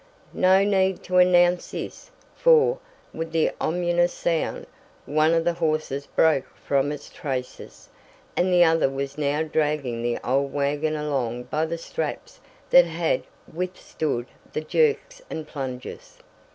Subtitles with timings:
[0.33, 2.79] No need to announce this, for,
[3.13, 4.65] with the ominous sound,
[5.05, 7.87] one of the horses broke from its traces,
[8.35, 12.39] and the other was now dragging the old wagon along by the straps
[12.71, 13.21] that had
[13.53, 16.17] withstood the jerks and plunges.